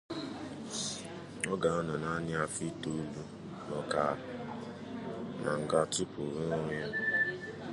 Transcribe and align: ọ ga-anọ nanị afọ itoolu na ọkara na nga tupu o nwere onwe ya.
ọ 1.51 1.53
ga-anọ 1.61 1.93
nanị 2.03 2.31
afọ 2.43 2.61
itoolu 2.71 3.21
na 3.67 3.73
ọkara 3.81 4.15
na 5.43 5.51
nga 5.61 5.79
tupu 5.93 6.19
o 6.39 6.41
nwere 6.47 6.55
onwe 6.57 6.73
ya. 6.81 6.87